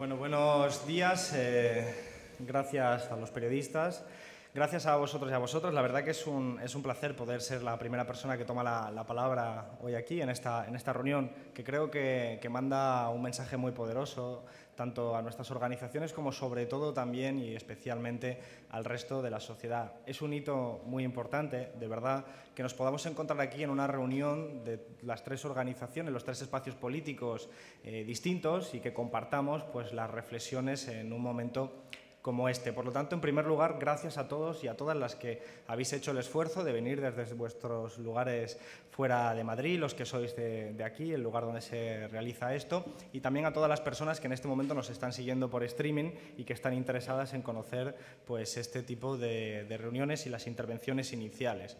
Bueno, 0.00 0.16
buenos 0.16 0.86
días. 0.86 1.32
Eh, 1.34 1.92
gracias 2.38 3.10
a 3.10 3.16
los 3.16 3.32
periodistas. 3.32 4.04
Gracias 4.54 4.86
a 4.86 4.96
vosotros 4.96 5.30
y 5.30 5.34
a 5.34 5.38
vosotras. 5.38 5.74
La 5.74 5.82
verdad 5.82 6.02
que 6.02 6.12
es 6.12 6.26
un, 6.26 6.58
es 6.64 6.74
un 6.74 6.82
placer 6.82 7.14
poder 7.14 7.42
ser 7.42 7.62
la 7.62 7.78
primera 7.78 8.06
persona 8.06 8.38
que 8.38 8.46
toma 8.46 8.62
la, 8.62 8.90
la 8.90 9.04
palabra 9.04 9.72
hoy 9.82 9.94
aquí, 9.94 10.22
en 10.22 10.30
esta, 10.30 10.66
en 10.66 10.74
esta 10.74 10.94
reunión, 10.94 11.30
que 11.52 11.62
creo 11.62 11.90
que, 11.90 12.38
que, 12.40 12.48
manda 12.48 13.10
un 13.10 13.20
mensaje 13.20 13.58
muy 13.58 13.72
poderoso 13.72 14.46
tanto 14.74 15.14
a 15.14 15.20
nuestras 15.20 15.50
organizaciones 15.50 16.14
como 16.14 16.32
sobre 16.32 16.64
todo 16.64 16.94
también 16.94 17.38
y 17.38 17.54
especialmente 17.54 18.40
al 18.70 18.86
resto 18.86 19.20
de 19.20 19.28
la 19.28 19.38
sociedad. 19.38 19.92
Es 20.06 20.22
un 20.22 20.32
hito 20.32 20.80
muy 20.86 21.04
importante, 21.04 21.72
de 21.78 21.86
verdad, 21.86 22.24
que 22.54 22.62
nos 22.62 22.72
podamos 22.72 23.04
encontrar 23.04 23.40
aquí 23.42 23.62
en 23.62 23.70
una 23.70 23.86
reunión 23.86 24.64
de 24.64 24.80
las 25.02 25.24
tres 25.24 25.44
organizaciones, 25.44 26.10
los 26.10 26.24
tres 26.24 26.40
espacios 26.40 26.74
políticos 26.74 27.50
eh, 27.84 28.02
distintos 28.02 28.72
y 28.72 28.80
que 28.80 28.94
compartamos 28.94 29.62
pues, 29.64 29.92
las 29.92 30.10
reflexiones 30.10 30.88
en 30.88 31.12
un 31.12 31.20
momento 31.20 31.84
como 32.28 32.50
este. 32.50 32.74
Por 32.74 32.84
lo 32.84 32.92
tanto, 32.92 33.14
en 33.14 33.22
primer 33.22 33.46
lugar, 33.46 33.78
gracias 33.80 34.18
a 34.18 34.28
todos 34.28 34.62
y 34.62 34.68
a 34.68 34.76
todas 34.76 34.94
las 34.94 35.16
que 35.16 35.40
habéis 35.66 35.94
hecho 35.94 36.10
el 36.10 36.18
esfuerzo 36.18 36.62
de 36.62 36.72
venir 36.72 37.00
desde 37.00 37.32
vuestros 37.32 37.96
lugares 37.96 38.60
fuera 38.90 39.34
de 39.34 39.44
Madrid, 39.44 39.78
los 39.78 39.94
que 39.94 40.04
sois 40.04 40.36
de, 40.36 40.84
aquí, 40.84 41.10
el 41.10 41.22
lugar 41.22 41.44
donde 41.44 41.62
se 41.62 42.06
realiza 42.08 42.54
esto, 42.54 42.84
y 43.14 43.20
también 43.20 43.46
a 43.46 43.54
todas 43.54 43.70
las 43.70 43.80
personas 43.80 44.20
que 44.20 44.26
en 44.26 44.34
este 44.34 44.46
momento 44.46 44.74
nos 44.74 44.90
están 44.90 45.14
siguiendo 45.14 45.48
por 45.48 45.64
streaming 45.64 46.10
y 46.36 46.44
que 46.44 46.52
están 46.52 46.74
interesadas 46.74 47.32
en 47.32 47.40
conocer 47.40 47.96
pues, 48.26 48.58
este 48.58 48.82
tipo 48.82 49.16
de, 49.16 49.64
de 49.64 49.78
reuniones 49.78 50.26
y 50.26 50.28
las 50.28 50.46
intervenciones 50.46 51.14
iniciales. 51.14 51.78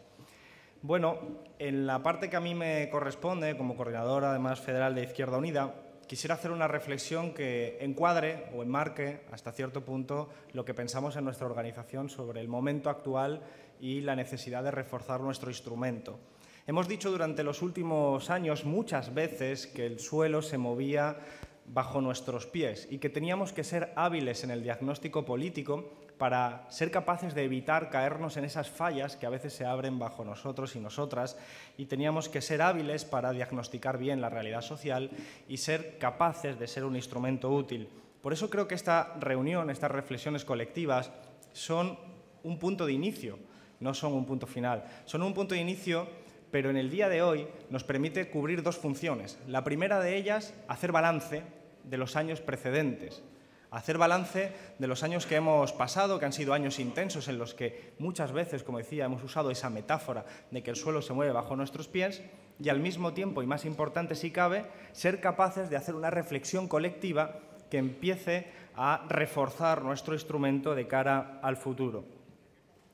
Bueno, 0.80 1.18
en 1.58 1.86
la 1.86 2.02
parte 2.02 2.30
que 2.30 2.36
a 2.36 2.40
mí 2.40 2.54
me 2.54 2.88
corresponde, 2.88 3.54
como 3.58 3.76
coordinador 3.76 4.24
además 4.24 4.60
federal 4.60 4.94
de 4.94 5.02
Izquierda 5.02 5.36
Unida, 5.36 5.74
quisiera 6.08 6.34
hacer 6.34 6.50
una 6.50 6.66
reflexión 6.66 7.34
que 7.34 7.76
encuadre 7.80 8.46
o 8.54 8.62
enmarque 8.62 9.20
hasta 9.30 9.52
cierto 9.52 9.84
punto 9.84 10.30
lo 10.52 10.64
que 10.64 10.74
pensamos 10.74 11.14
en 11.16 11.24
nuestra 11.24 11.46
organización 11.46 12.08
sobre 12.08 12.41
el 12.41 12.48
momento 12.48 12.91
actual 12.91 13.42
y 13.78 14.00
la 14.00 14.16
necesidad 14.16 14.64
de 14.64 14.70
reforzar 14.70 15.20
nuestro 15.20 15.50
instrumento. 15.50 16.18
Hemos 16.66 16.88
dicho 16.88 17.10
durante 17.10 17.44
los 17.44 17.62
últimos 17.62 18.30
años 18.30 18.64
muchas 18.64 19.14
veces 19.14 19.66
que 19.66 19.86
el 19.86 20.00
suelo 20.00 20.42
se 20.42 20.58
movía 20.58 21.18
bajo 21.66 22.00
nuestros 22.00 22.46
pies 22.46 22.88
y 22.90 22.98
que 22.98 23.11
teníamos 23.11 23.52
que 23.52 23.64
ser 23.64 23.92
hábiles 23.94 24.42
en 24.44 24.50
el 24.50 24.62
diagnóstico 24.62 25.24
político 25.24 25.92
para 26.19 26.66
ser 26.69 26.91
capaces 26.91 27.34
de 27.34 27.44
evitar 27.44 27.91
caernos 27.91 28.36
en 28.36 28.44
esas 28.44 28.69
fallas 28.69 29.16
que 29.16 29.27
a 29.27 29.30
veces 29.30 29.52
se 29.52 29.64
abren 29.64 29.98
bajo 29.98 30.24
nosotros 30.24 30.74
y 30.74 30.80
nosotras 30.80 31.38
y 31.77 31.86
teníamos 31.86 32.28
que 32.28 32.42
ser 32.42 32.61
hábiles 32.61 33.05
para 33.05 33.33
diagnosticar 33.33 33.98
bien 33.98 34.20
la 34.20 34.28
realidad 34.28 34.62
social 34.62 35.11
y 35.48 35.56
ser 35.58 35.98
capaces 35.98 36.58
de 36.58 36.66
ser 36.66 36.84
un 36.84 36.96
instrumento 36.96 37.50
útil. 37.50 37.89
Por 38.20 38.33
eso 38.33 38.50
creo 38.50 38.66
que 38.66 38.74
esta 38.74 39.14
reunión, 39.20 39.70
estas 39.70 39.92
reflexiones 39.92 40.44
colectivas 40.44 41.12
son 41.52 41.96
un 42.42 42.58
punto 42.58 42.84
de 42.84 42.92
inicio, 42.92 43.39
no 43.80 43.94
son 43.94 44.12
un 44.12 44.27
punto 44.27 44.46
final. 44.46 44.84
Son 45.05 45.22
un 45.22 45.34
punto 45.34 45.55
de 45.55 45.61
inicio, 45.61 46.08
pero 46.50 46.70
en 46.70 46.77
el 46.77 46.91
día 46.91 47.08
de 47.08 47.22
hoy 47.22 47.46
nos 47.70 47.84
permite 47.84 48.28
cubrir 48.28 48.62
dos 48.62 48.77
funciones. 48.77 49.39
La 49.46 49.64
primera 49.64 50.00
de 50.00 50.16
ellas, 50.16 50.55
hacer 50.66 50.91
balance 50.92 51.42
de 51.84 51.96
los 51.96 52.16
años 52.16 52.41
precedentes, 52.41 53.22
hacer 53.70 53.98
balance 53.98 54.52
de 54.78 54.86
los 54.86 55.02
años 55.02 55.27
que 55.27 55.36
hemos 55.36 55.72
pasado, 55.72 56.19
que 56.19 56.24
han 56.27 56.33
sido 56.33 56.55
años 56.55 56.78
intensos 56.78 57.28
en 57.28 57.38
los 57.38 57.55
que 57.55 57.92
muchas 57.98 58.33
veces, 58.33 58.62
como 58.62 58.78
decía, 58.78 59.05
hemos 59.05 59.22
usado 59.22 59.50
esa 59.50 59.70
metáfora 59.70 60.24
de 60.50 60.62
que 60.62 60.70
el 60.70 60.77
suelo 60.77 61.02
se 61.02 61.12
mueve 61.12 61.33
bajo 61.33 61.56
nuestros 61.56 61.89
pies 61.89 62.22
y 62.61 62.69
al 62.70 62.80
mismo 62.80 63.12
tiempo, 63.12 63.42
y 63.42 63.46
más 63.46 63.64
importante 63.64 64.14
si 64.14 64.30
cabe, 64.30 64.66
ser 64.92 65.20
capaces 65.20 65.70
de 65.70 65.77
hacer 65.77 65.94
una 65.94 66.11
reflexión 66.11 66.66
colectiva 66.66 67.41
que 67.70 67.78
empiece 67.78 68.50
a 68.74 69.05
reforzar 69.08 69.83
nuestro 69.83 70.14
instrumento 70.14 70.74
de 70.74 70.86
cara 70.86 71.39
al 71.42 71.56
futuro. 71.56 72.17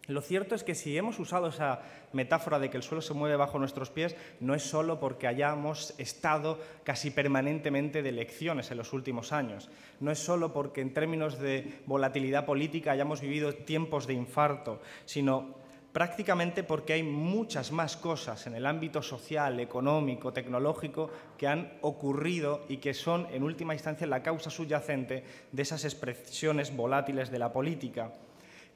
Lo 0.07 0.21
cierto 0.21 0.55
es 0.55 0.65
que 0.65 0.75
si 0.75 0.99
hemos 0.99 1.19
usado 1.19 1.49
esa 1.49 1.81
metáfora 2.13 2.59
de 2.59 2.69
que 2.69 2.77
el 2.77 2.83
suelo 2.83 3.01
se 3.01 3.15
mueve 3.15 3.37
bajo 3.37 3.59
nuestros 3.59 3.89
pies, 3.89 4.15
no 4.39 4.55
es 4.55 4.63
solo 4.63 5.01
porque 5.01 5.27
hayamos 5.27 5.95
estado 5.97 6.59
casi 6.83 7.11
permanentemente 7.11 8.03
de 8.03 8.11
elecciones 8.11 8.71
en 8.71 8.77
los 8.77 8.93
últimos 8.93 9.33
años, 9.33 9.71
no 10.01 10.11
es 10.11 10.19
solo 10.19 10.53
porque 10.53 10.83
en 10.83 10.93
términos 10.93 11.39
de 11.39 11.81
volatilidad 11.87 12.45
política 12.45 12.93
hayamos 12.93 13.23
vivido 13.23 13.55
tiempos 13.55 14.07
de 14.07 14.13
infarto, 14.13 14.83
sino 15.07 15.55
prácticamente 15.95 16.65
porque 16.65 16.93
hay 16.93 17.03
muchas 17.03 17.73
más 17.73 17.97
cosas 17.97 18.47
en 18.47 18.57
el 18.57 18.67
ámbito 18.67 19.01
social, 19.01 19.59
económico, 19.59 20.35
tecnológico 20.35 21.09
que 21.39 21.47
han 21.47 21.79
ocurrido 21.81 22.67
y 22.69 22.77
que 22.77 22.93
son, 22.93 23.27
en 23.33 23.43
última 23.43 23.73
instancia, 23.73 24.07
la 24.07 24.23
causa 24.23 24.51
subyacente 24.51 25.25
de 25.51 25.63
esas 25.63 25.85
expresiones 25.85 26.77
volátiles 26.77 27.31
de 27.31 27.39
la 27.39 27.53
política. 27.53 28.13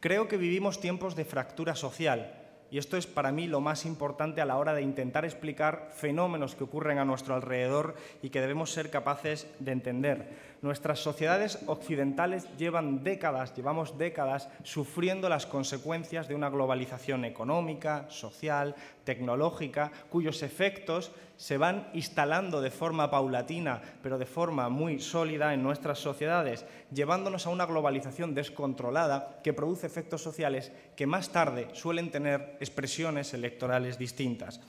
Creo 0.01 0.29
que 0.29 0.37
vivimos 0.37 0.81
tiempos 0.81 1.17
de 1.17 1.25
fractura 1.25 1.75
social 1.75 2.39
y 2.71 2.79
esto 2.79 2.97
es 2.97 3.07
para 3.07 3.33
mí 3.33 3.47
lo 3.47 3.61
más 3.61 3.87
importante 3.87 4.41
a 4.41 4.45
la 4.45 4.59
hora 4.59 4.75
de 4.75 4.83
intentar 4.83 5.25
explicar 5.25 5.91
fenómenos 5.95 6.55
que 6.55 6.65
ocurren 6.65 6.99
a 6.99 7.05
nuestro 7.05 7.35
alrededor 7.35 7.97
y 8.23 8.29
que 8.29 8.41
debemos 8.41 8.71
ser 8.71 8.91
capaces 8.91 9.47
de 9.59 9.73
entender. 9.73 10.58
Nuestras 10.61 10.99
sociedades 10.99 11.61
occidentales 11.67 12.49
llevan 12.57 13.05
décadas, 13.05 13.55
llevamos 13.55 13.97
décadas 13.97 14.49
sufriendo 14.65 15.29
las 15.29 15.47
consecuencias 15.47 16.27
de 16.27 16.35
una 16.35 16.51
globalización 16.51 17.25
económica, 17.25 18.07
social, 18.09 18.75
tecnológica, 19.05 19.93
cuyos 20.11 20.43
efectos 20.43 21.13
se 21.37 21.59
van 21.59 21.89
instalando 21.93 22.61
de 22.61 22.73
forma 22.73 23.09
paulatina, 23.09 23.81
pero 24.03 24.19
de 24.19 24.27
forma 24.27 24.69
muy 24.69 24.99
sólida 24.99 25.55
en 25.55 25.63
nuestras 25.63 26.01
sociedades, 26.01 26.67
llevándonos 26.93 27.47
a 27.47 27.51
una 27.51 27.65
globalización 27.67 28.35
descontrolada 28.35 29.39
que 29.45 29.53
produce 29.53 29.87
efectos 29.87 30.23
sociales 30.23 30.73
que 30.97 31.07
más 31.07 31.31
tarde 31.31 31.69
suelen 31.73 32.11
tener 32.11 32.57
expresiones 32.59 33.33
electorales 33.33 33.97
distintas. 33.97 34.61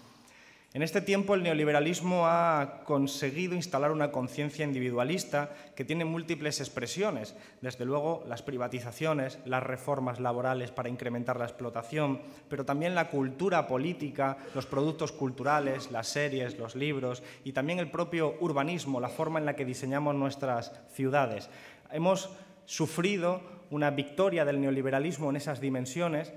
En 0.71 0.83
este 0.83 1.01
tiempo 1.01 1.33
el 1.33 1.41
neoliberalismo 1.41 2.27
ha 2.27 2.81
conseguido 2.85 3.55
instalar 3.55 3.91
una 3.91 4.11
conciencia 4.11 4.63
individualista 4.63 5.49
que 5.75 5.83
tiene 5.83 6.05
múltiples 6.05 6.59
expresiones, 6.59 7.33
desde 7.61 7.85
luego 7.85 8.23
las 8.27 8.43
privatizaciones, 8.43 9.39
las 9.45 9.63
reformas 9.63 10.19
laborales 10.19 10.69
para 10.69 10.89
incrementar 10.89 11.39
la 11.39 11.45
explotación, 11.45 12.21
pero 12.49 12.65
también 12.65 12.93
la 12.93 13.09
cultura 13.09 13.65
política, 13.65 14.37
los 14.53 14.67
productos 14.67 15.11
culturales, 15.11 15.89
las 15.89 16.07
series, 16.07 16.59
los 16.59 16.75
libros 16.75 17.23
y 17.43 17.53
también 17.53 17.79
el 17.79 17.89
propio 17.89 18.35
urbanismo, 18.39 18.99
la 18.99 19.09
forma 19.09 19.39
en 19.39 19.47
la 19.47 19.55
que 19.55 19.65
diseñamos 19.65 20.13
nuestras 20.13 20.71
ciudades. 20.93 21.49
Hemos 21.91 22.29
sufrido 22.65 23.41
una 23.71 23.89
victoria 23.89 24.45
del 24.45 24.61
neoliberalismo 24.61 25.31
en 25.31 25.37
esas 25.37 25.61
dimensiones 25.61 26.31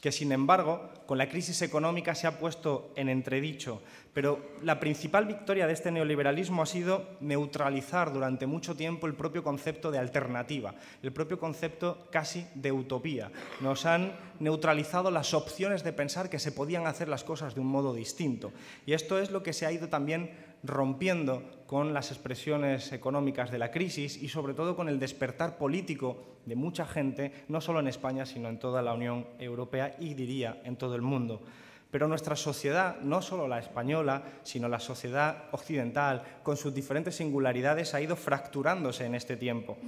que 0.00 0.12
sin 0.12 0.32
embargo 0.32 0.90
con 1.06 1.18
la 1.18 1.28
crisis 1.28 1.62
económica 1.62 2.14
se 2.14 2.26
ha 2.26 2.38
puesto 2.38 2.92
en 2.96 3.08
entredicho. 3.08 3.80
Pero 4.12 4.52
la 4.62 4.80
principal 4.80 5.26
victoria 5.26 5.66
de 5.66 5.72
este 5.72 5.90
neoliberalismo 5.90 6.62
ha 6.62 6.66
sido 6.66 7.16
neutralizar 7.20 8.12
durante 8.12 8.46
mucho 8.46 8.74
tiempo 8.74 9.06
el 9.06 9.14
propio 9.14 9.44
concepto 9.44 9.90
de 9.90 9.98
alternativa, 9.98 10.74
el 11.02 11.12
propio 11.12 11.38
concepto 11.38 12.08
casi 12.10 12.46
de 12.54 12.72
utopía. 12.72 13.30
Nos 13.60 13.84
han 13.84 14.14
neutralizado 14.40 15.10
las 15.10 15.34
opciones 15.34 15.84
de 15.84 15.92
pensar 15.92 16.30
que 16.30 16.38
se 16.38 16.52
podían 16.52 16.86
hacer 16.86 17.08
las 17.08 17.24
cosas 17.24 17.54
de 17.54 17.60
un 17.60 17.66
modo 17.66 17.94
distinto. 17.94 18.52
Y 18.86 18.94
esto 18.94 19.18
es 19.18 19.30
lo 19.30 19.42
que 19.42 19.52
se 19.52 19.66
ha 19.66 19.72
ido 19.72 19.88
también 19.88 20.30
rompiendo 20.66 21.42
con 21.66 21.92
las 21.94 22.10
expresiones 22.10 22.92
económicas 22.92 23.50
de 23.50 23.58
la 23.58 23.70
crisis 23.70 24.22
y 24.22 24.28
sobre 24.28 24.54
todo 24.54 24.76
con 24.76 24.88
el 24.88 24.98
despertar 24.98 25.58
político 25.58 26.38
de 26.44 26.56
mucha 26.56 26.86
gente, 26.86 27.32
no 27.48 27.60
solo 27.60 27.80
en 27.80 27.88
España, 27.88 28.26
sino 28.26 28.48
en 28.48 28.58
toda 28.58 28.82
la 28.82 28.94
Unión 28.94 29.26
Europea 29.38 29.96
y 29.98 30.14
diría 30.14 30.60
en 30.64 30.76
todo 30.76 30.94
el 30.94 31.02
mundo. 31.02 31.42
Pero 31.90 32.08
nuestra 32.08 32.36
sociedad, 32.36 33.00
no 33.00 33.22
solo 33.22 33.48
la 33.48 33.58
española, 33.58 34.22
sino 34.42 34.68
la 34.68 34.80
sociedad 34.80 35.44
occidental, 35.52 36.22
con 36.42 36.56
sus 36.56 36.74
diferentes 36.74 37.16
singularidades, 37.16 37.94
ha 37.94 38.00
ido 38.00 38.16
fracturándose 38.16 39.06
en 39.06 39.14
este 39.14 39.36
tiempo. 39.36 39.78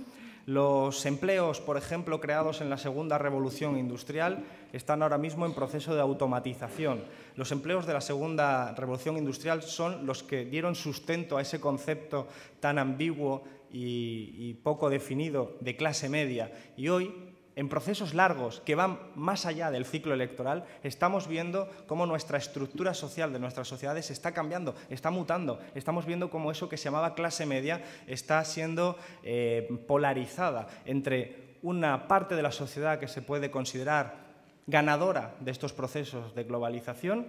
Los 0.49 1.05
empleos, 1.05 1.61
por 1.61 1.77
ejemplo, 1.77 2.23
creados 2.23 2.63
en 2.63 2.71
la 2.71 2.79
segunda 2.79 3.19
revolución 3.19 3.77
industrial, 3.77 4.47
están 4.73 5.03
ahora 5.03 5.19
mismo 5.19 5.45
en 5.45 5.53
proceso 5.53 5.95
de 5.95 6.01
automatización. 6.01 7.05
Los 7.37 7.53
empleos 7.53 7.85
de 7.85 7.93
la 7.93 8.01
segunda 8.01 8.73
revolución 8.73 9.19
industrial 9.19 9.61
son 9.61 10.07
los 10.07 10.23
que 10.23 10.47
dieron 10.47 10.75
sustento 10.75 11.37
a 11.37 11.43
ese 11.43 11.61
concepto 11.61 12.29
tan 12.61 12.79
ambiguo 12.79 13.45
y, 13.71 14.55
poco 14.63 14.89
definido 14.89 15.59
de 15.61 15.77
clase 15.77 16.09
media. 16.09 16.51
Y 16.79 16.89
hoy 16.89 17.28
en 17.59 17.69
procesos 17.69 18.15
largos 18.15 18.61
que 18.61 18.77
van 18.77 19.01
más 19.17 19.45
allá 19.45 19.73
del 19.73 19.85
ciclo 19.85 20.15
electoral, 20.15 20.65
estamos 20.85 21.27
viendo 21.27 21.69
cómo 21.89 22.07
nuestra 22.07 22.39
estructura 22.39 22.95
social 22.95 23.33
de 23.33 23.41
nuestras 23.41 23.67
sociedades 23.67 24.13
está 24.13 24.31
cambiando, 24.31 24.77
está 24.91 25.11
mutando. 25.11 25.59
Estamos 25.75 26.07
viendo 26.07 26.31
cómo 26.31 26.53
eso 26.53 26.69
que 26.69 26.77
se 26.77 26.85
llamaba 26.85 27.17
clase 27.17 27.47
media 27.47 27.83
está 28.07 28.45
siendo 28.45 28.97
eh, 29.25 29.69
polarizada 29.89 30.69
entre 30.85 31.57
una 31.63 32.07
parte 32.07 32.37
de 32.37 32.43
la 32.43 32.53
sociedad 32.53 33.01
que 33.01 33.09
se 33.09 33.23
puede 33.23 33.51
considerar 33.51 34.29
ganadora 34.69 35.35
de 35.41 35.51
estos 35.51 35.73
procesos 35.73 36.37
de 36.37 36.45
globalización, 36.45 37.27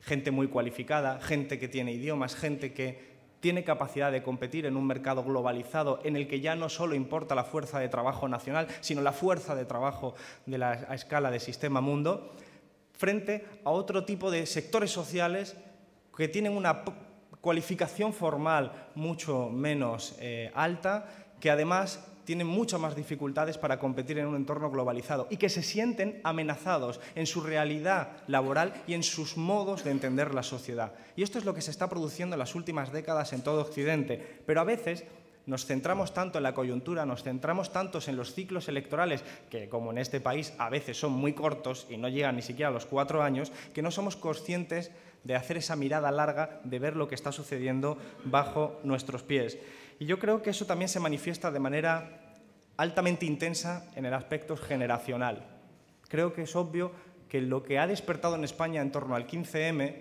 gente 0.00 0.32
muy 0.32 0.48
cualificada, 0.48 1.20
gente 1.20 1.60
que 1.60 1.68
tiene 1.68 1.92
idiomas, 1.92 2.34
gente 2.34 2.72
que 2.72 3.09
tiene 3.40 3.64
capacidad 3.64 4.12
de 4.12 4.22
competir 4.22 4.66
en 4.66 4.76
un 4.76 4.86
mercado 4.86 5.24
globalizado 5.24 6.00
en 6.04 6.16
el 6.16 6.28
que 6.28 6.40
ya 6.40 6.54
no 6.54 6.68
solo 6.68 6.94
importa 6.94 7.34
la 7.34 7.44
fuerza 7.44 7.78
de 7.78 7.88
trabajo 7.88 8.28
nacional, 8.28 8.68
sino 8.80 9.00
la 9.00 9.12
fuerza 9.12 9.54
de 9.54 9.64
trabajo 9.64 10.14
de 10.46 10.58
la, 10.58 10.86
a 10.88 10.94
escala 10.94 11.30
de 11.30 11.40
sistema 11.40 11.80
mundo, 11.80 12.32
frente 12.92 13.46
a 13.64 13.70
otro 13.70 14.04
tipo 14.04 14.30
de 14.30 14.46
sectores 14.46 14.90
sociales 14.90 15.56
que 16.14 16.28
tienen 16.28 16.56
una 16.56 16.82
cualificación 17.40 18.12
formal 18.12 18.90
mucho 18.94 19.48
menos 19.48 20.16
eh, 20.20 20.50
alta, 20.54 21.06
que 21.40 21.50
además 21.50 22.06
tienen 22.24 22.46
muchas 22.46 22.80
más 22.80 22.96
dificultades 22.96 23.58
para 23.58 23.78
competir 23.78 24.18
en 24.18 24.26
un 24.26 24.36
entorno 24.36 24.70
globalizado 24.70 25.26
y 25.30 25.36
que 25.36 25.48
se 25.48 25.62
sienten 25.62 26.20
amenazados 26.24 27.00
en 27.14 27.26
su 27.26 27.40
realidad 27.40 28.16
laboral 28.26 28.82
y 28.86 28.94
en 28.94 29.02
sus 29.02 29.36
modos 29.36 29.84
de 29.84 29.90
entender 29.90 30.34
la 30.34 30.42
sociedad. 30.42 30.92
Y 31.16 31.22
esto 31.22 31.38
es 31.38 31.44
lo 31.44 31.54
que 31.54 31.62
se 31.62 31.70
está 31.70 31.88
produciendo 31.88 32.34
en 32.34 32.40
las 32.40 32.54
últimas 32.54 32.92
décadas 32.92 33.32
en 33.32 33.42
todo 33.42 33.60
Occidente, 33.60 34.42
pero 34.46 34.60
a 34.60 34.64
veces 34.64 35.04
nos 35.46 35.66
centramos 35.66 36.14
tanto 36.14 36.38
en 36.38 36.44
la 36.44 36.54
coyuntura, 36.54 37.06
nos 37.06 37.22
centramos 37.22 37.72
tantos 37.72 38.08
en 38.08 38.16
los 38.16 38.34
ciclos 38.34 38.68
electorales, 38.68 39.24
que 39.50 39.68
como 39.68 39.90
en 39.90 39.98
este 39.98 40.20
país 40.20 40.52
a 40.58 40.70
veces 40.70 40.98
son 40.98 41.12
muy 41.12 41.32
cortos 41.32 41.86
y 41.90 41.96
no 41.96 42.08
llegan 42.08 42.36
ni 42.36 42.42
siquiera 42.42 42.68
a 42.68 42.72
los 42.72 42.86
cuatro 42.86 43.22
años, 43.22 43.50
que 43.74 43.82
no 43.82 43.90
somos 43.90 44.16
conscientes 44.16 44.90
de 45.24 45.34
hacer 45.34 45.56
esa 45.56 45.76
mirada 45.76 46.10
larga, 46.10 46.60
de 46.64 46.78
ver 46.78 46.96
lo 46.96 47.08
que 47.08 47.14
está 47.14 47.32
sucediendo 47.32 47.98
bajo 48.24 48.78
nuestros 48.84 49.22
pies. 49.22 49.58
Y 50.00 50.06
yo 50.06 50.18
creo 50.18 50.40
que 50.42 50.48
eso 50.48 50.64
también 50.64 50.88
se 50.88 50.98
manifiesta 50.98 51.50
de 51.50 51.60
manera 51.60 52.32
altamente 52.78 53.26
intensa 53.26 53.84
en 53.94 54.06
el 54.06 54.14
aspecto 54.14 54.56
generacional. 54.56 55.46
Creo 56.08 56.32
que 56.32 56.42
es 56.42 56.56
obvio 56.56 56.90
que 57.28 57.42
lo 57.42 57.62
que 57.62 57.78
ha 57.78 57.86
despertado 57.86 58.34
en 58.34 58.44
España 58.44 58.80
en 58.80 58.92
torno 58.92 59.14
al 59.14 59.26
15M 59.26 59.94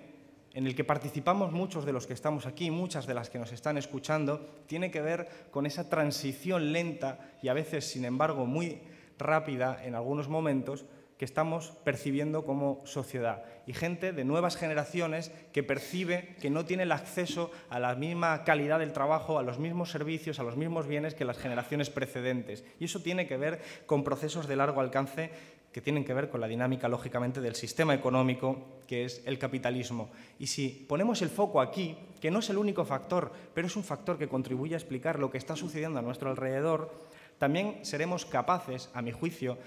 en 0.53 0.65
el 0.65 0.73
que 0.73 0.85
participamos 0.85 1.51
muchos 1.51 1.85
de 1.85 1.91
los 1.91 2.07
que 2.07 2.13
estamos 2.13 2.45
aquí, 2.45 2.71
muchas 2.71 3.07
de 3.07 3.13
las 3.13 3.29
que 3.29 3.39
nos 3.39 3.51
están 3.51 3.77
escuchando, 3.77 4.39
tiene 4.67 4.89
que 4.89 5.01
ver 5.01 5.27
con 5.51 5.65
esa 5.65 5.89
transición 5.89 6.71
lenta 6.71 7.33
y 7.43 7.49
a 7.49 7.53
veces, 7.53 7.85
sin 7.85 8.05
embargo, 8.05 8.45
muy 8.45 8.81
rápida 9.17 9.83
en 9.83 9.95
algunos 9.95 10.29
momentos 10.29 10.85
que 11.19 11.25
estamos 11.25 11.73
percibiendo 11.83 12.45
como 12.45 12.81
sociedad. 12.85 13.43
Y 13.67 13.73
gente 13.73 14.13
de 14.13 14.23
nuevas 14.23 14.55
generaciones 14.55 15.33
que 15.51 15.63
percibe 15.63 16.37
que 16.39 16.49
no 16.49 16.63
tiene 16.63 16.83
el 16.83 16.93
acceso 16.93 17.51
a 17.69 17.77
la 17.77 17.93
misma 17.95 18.45
calidad 18.45 18.79
del 18.79 18.93
trabajo, 18.93 19.37
a 19.37 19.43
los 19.43 19.59
mismos 19.59 19.91
servicios, 19.91 20.39
a 20.39 20.43
los 20.43 20.55
mismos 20.55 20.87
bienes 20.87 21.15
que 21.15 21.25
las 21.25 21.37
generaciones 21.37 21.89
precedentes. 21.89 22.63
Y 22.79 22.85
eso 22.85 23.01
tiene 23.01 23.27
que 23.27 23.35
ver 23.35 23.61
con 23.85 24.05
procesos 24.05 24.47
de 24.47 24.55
largo 24.55 24.79
alcance 24.79 25.29
que 25.73 25.81
tienen 25.81 26.05
que 26.05 26.13
ver 26.13 26.29
con 26.29 26.39
la 26.39 26.47
dinámica, 26.47 26.87
lógicamente, 26.87 27.41
del 27.41 27.53
sistema 27.53 27.93
económico, 27.93 28.79
que 28.87 29.03
es 29.03 29.21
el 29.25 29.37
capitalismo. 29.37 30.09
Y 30.39 30.47
si 30.47 30.69
ponemos 30.69 31.21
el 31.21 31.29
foco 31.29 31.59
aquí, 31.59 31.97
que 32.21 32.31
no 32.31 32.39
es 32.39 32.49
el 32.49 32.57
único 32.57 32.85
factor, 32.85 33.33
pero 33.53 33.67
es 33.67 33.75
un 33.75 33.83
factor 33.83 34.17
que 34.17 34.29
contribuye 34.29 34.73
a 34.73 34.77
explicar 34.77 35.19
lo 35.19 35.29
que 35.29 35.37
está 35.37 35.57
sucediendo 35.57 35.99
a 35.99 36.01
nuestro 36.01 36.29
alrededor, 36.29 37.09
también 37.37 37.85
seremos 37.85 38.25
capaces, 38.25 38.89
a 38.93 39.01
mi 39.01 39.11
juicio, 39.11 39.57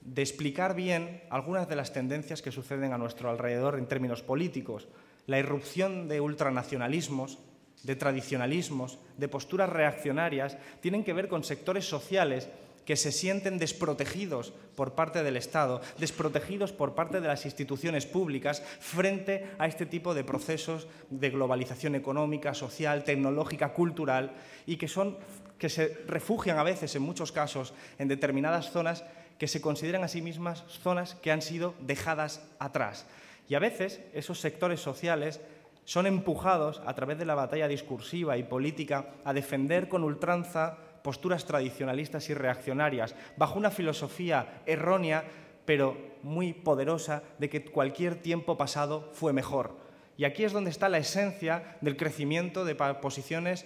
de 0.00 0.22
explicar 0.22 0.74
bien 0.74 1.22
algunas 1.30 1.68
de 1.68 1.76
las 1.76 1.92
tendencias 1.92 2.42
que 2.42 2.52
suceden 2.52 2.92
a 2.92 2.98
nuestro 2.98 3.30
alrededor 3.30 3.78
en 3.78 3.86
términos 3.86 4.22
políticos. 4.22 4.88
La 5.26 5.38
irrupción 5.38 6.08
de 6.08 6.20
ultranacionalismos, 6.20 7.38
de 7.82 7.96
tradicionalismos, 7.96 8.98
de 9.16 9.28
posturas 9.28 9.68
reaccionarias, 9.68 10.56
tienen 10.80 11.04
que 11.04 11.12
ver 11.12 11.28
con 11.28 11.44
sectores 11.44 11.84
sociales 11.88 12.48
que 12.88 12.96
se 12.96 13.12
sienten 13.12 13.58
desprotegidos 13.58 14.54
por 14.74 14.94
parte 14.94 15.22
del 15.22 15.36
Estado, 15.36 15.82
desprotegidos 15.98 16.72
por 16.72 16.94
parte 16.94 17.20
de 17.20 17.28
las 17.28 17.44
instituciones 17.44 18.06
públicas 18.06 18.62
frente 18.80 19.46
a 19.58 19.66
este 19.66 19.84
tipo 19.84 20.14
de 20.14 20.24
procesos 20.24 20.88
de 21.10 21.28
globalización 21.28 21.96
económica, 21.96 22.54
social, 22.54 23.04
tecnológica, 23.04 23.74
cultural 23.74 24.32
y 24.64 24.78
que 24.78 24.88
son 24.88 25.18
que 25.58 25.68
se 25.68 25.98
refugian 26.06 26.58
a 26.58 26.62
veces 26.62 26.94
en 26.94 27.02
muchos 27.02 27.30
casos 27.30 27.74
en 27.98 28.08
determinadas 28.08 28.70
zonas 28.70 29.04
que 29.38 29.48
se 29.48 29.60
consideran 29.60 30.04
a 30.04 30.08
sí 30.08 30.20
mismas 30.20 30.64
zonas 30.68 31.14
que 31.16 31.30
han 31.30 31.42
sido 31.42 31.74
dejadas 31.80 32.46
atrás. 32.58 33.06
Y 33.48 33.54
a 33.54 33.60
veces 33.60 34.00
esos 34.12 34.40
sectores 34.40 34.80
sociales 34.80 35.40
son 35.84 36.06
empujados 36.06 36.82
a 36.84 36.94
través 36.94 37.18
de 37.18 37.24
la 37.24 37.34
batalla 37.34 37.66
discursiva 37.66 38.36
y 38.36 38.42
política 38.42 39.14
a 39.24 39.32
defender 39.32 39.88
con 39.88 40.04
ultranza 40.04 40.76
posturas 41.02 41.46
tradicionalistas 41.46 42.28
y 42.28 42.34
reaccionarias, 42.34 43.14
bajo 43.38 43.58
una 43.58 43.70
filosofía 43.70 44.60
errónea, 44.66 45.24
pero 45.64 45.96
muy 46.22 46.52
poderosa, 46.52 47.22
de 47.38 47.48
que 47.48 47.64
cualquier 47.64 48.16
tiempo 48.16 48.58
pasado 48.58 49.08
fue 49.14 49.32
mejor. 49.32 49.76
Y 50.18 50.24
aquí 50.24 50.44
es 50.44 50.52
donde 50.52 50.70
está 50.70 50.88
la 50.88 50.98
esencia 50.98 51.78
del 51.80 51.96
crecimiento 51.96 52.64
de 52.64 52.74
posiciones 52.74 53.64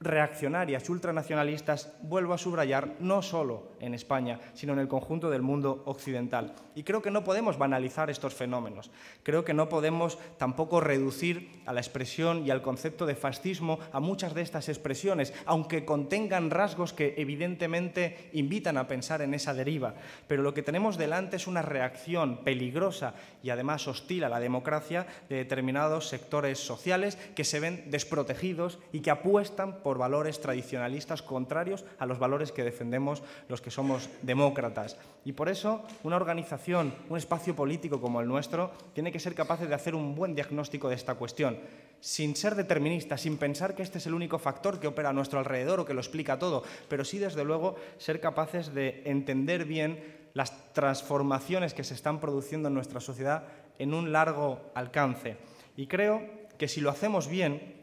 reaccionarias, 0.00 0.88
ultranacionalistas, 0.90 1.92
vuelvo 2.02 2.34
a 2.34 2.38
subrayar, 2.38 2.96
no 3.00 3.22
solo 3.22 3.72
en 3.80 3.94
España, 3.94 4.40
sino 4.52 4.74
en 4.74 4.78
el 4.78 4.88
conjunto 4.88 5.30
del 5.30 5.42
mundo 5.42 5.82
occidental. 5.86 6.54
Y 6.74 6.82
creo 6.82 7.00
que 7.00 7.10
no 7.10 7.24
podemos 7.24 7.56
banalizar 7.56 8.10
estos 8.10 8.34
fenómenos. 8.34 8.90
Creo 9.22 9.44
que 9.44 9.54
no 9.54 9.68
podemos 9.70 10.18
tampoco 10.36 10.80
reducir 10.80 11.62
a 11.64 11.72
la 11.72 11.80
expresión 11.80 12.46
y 12.46 12.50
al 12.50 12.60
concepto 12.60 13.06
de 13.06 13.14
fascismo 13.14 13.78
a 13.92 14.00
muchas 14.00 14.34
de 14.34 14.42
estas 14.42 14.68
expresiones, 14.68 15.32
aunque 15.46 15.86
contengan 15.86 16.50
rasgos 16.50 16.92
que 16.92 17.14
evidentemente 17.16 18.30
invitan 18.34 18.76
a 18.76 18.88
pensar 18.88 19.22
en 19.22 19.32
esa 19.32 19.54
deriva. 19.54 19.94
Pero 20.28 20.42
lo 20.42 20.52
que 20.52 20.62
tenemos 20.62 20.98
delante 20.98 21.36
es 21.36 21.46
una 21.46 21.62
reacción 21.62 22.44
peligrosa 22.44 23.14
y 23.42 23.48
además 23.48 23.88
hostil 23.88 24.24
a 24.24 24.28
la 24.28 24.40
democracia 24.40 25.06
de 25.30 25.36
determinados 25.36 26.08
sectores 26.08 26.58
sociales 26.58 27.16
que 27.34 27.44
se 27.44 27.60
ven 27.60 27.90
desprotegidos 27.90 28.78
y 28.92 29.00
que 29.00 29.10
apuestan 29.10 29.82
por 29.86 29.98
valores 29.98 30.40
tradicionalistas 30.40 31.22
contrarios 31.22 31.84
a 32.00 32.06
los 32.06 32.18
valores 32.18 32.50
que 32.50 32.64
defendemos 32.64 33.22
los 33.46 33.62
que 33.62 33.70
somos 33.70 34.10
demócratas. 34.22 34.96
Y 35.24 35.30
por 35.30 35.48
eso 35.48 35.84
una 36.02 36.16
organización, 36.16 36.92
un 37.08 37.16
espacio 37.16 37.54
político 37.54 38.00
como 38.00 38.20
el 38.20 38.26
nuestro, 38.26 38.72
tiene 38.94 39.12
que 39.12 39.20
ser 39.20 39.36
capaz 39.36 39.60
de 39.60 39.72
hacer 39.72 39.94
un 39.94 40.16
buen 40.16 40.34
diagnóstico 40.34 40.88
de 40.88 40.96
esta 40.96 41.14
cuestión, 41.14 41.60
sin 42.00 42.34
ser 42.34 42.56
determinista, 42.56 43.16
sin 43.16 43.38
pensar 43.38 43.76
que 43.76 43.84
este 43.84 43.98
es 43.98 44.06
el 44.08 44.14
único 44.14 44.40
factor 44.40 44.80
que 44.80 44.88
opera 44.88 45.10
a 45.10 45.12
nuestro 45.12 45.38
alrededor 45.38 45.78
o 45.78 45.84
que 45.84 45.94
lo 45.94 46.00
explica 46.00 46.36
todo, 46.36 46.64
pero 46.88 47.04
sí, 47.04 47.20
desde 47.20 47.44
luego, 47.44 47.76
ser 47.98 48.18
capaces 48.18 48.74
de 48.74 49.02
entender 49.04 49.66
bien 49.66 50.02
las 50.34 50.72
transformaciones 50.72 51.74
que 51.74 51.84
se 51.84 51.94
están 51.94 52.18
produciendo 52.18 52.66
en 52.66 52.74
nuestra 52.74 52.98
sociedad 52.98 53.44
en 53.78 53.94
un 53.94 54.10
largo 54.10 54.72
alcance. 54.74 55.36
Y 55.76 55.86
creo 55.86 56.22
que 56.58 56.66
si 56.66 56.80
lo 56.80 56.90
hacemos 56.90 57.28
bien, 57.28 57.75